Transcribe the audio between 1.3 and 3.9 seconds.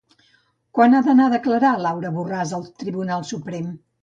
declarar Laura Borràs al Tribunal Suprem?